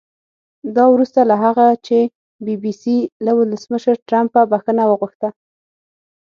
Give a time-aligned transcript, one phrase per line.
[0.75, 1.97] دا وروسته له هغه چې
[2.45, 5.29] بي بي سي له ولسمشر ټرمپه بښنه وغوښته